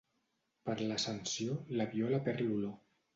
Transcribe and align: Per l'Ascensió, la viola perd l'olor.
Per 0.69 0.75
l'Ascensió, 0.79 1.57
la 1.81 1.87
viola 1.91 2.21
perd 2.29 2.43
l'olor. 2.47 2.75